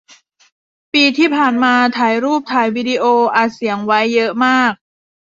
[0.93, 3.03] ปีที่ผ่านมา ถ่ายรูป ถ่ายวีดิโอ
[3.35, 4.73] อัดเสียง ไว้เยอะมาก